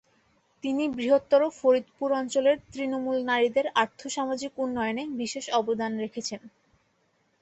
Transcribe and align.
তিনি 0.63 0.83
বৃহত্তর 0.95 1.41
ফরিদপুর 1.57 2.09
অঞ্চলের 2.13 2.57
তৃণমূল 2.67 3.17
নারীদের 3.25 3.65
আর্থ-সামাজিক 3.75 4.51
উন্নয়নে 4.57 5.03
বিশেষ 5.19 5.45
অবদান 5.59 5.91
রেখেছেন। 5.97 6.41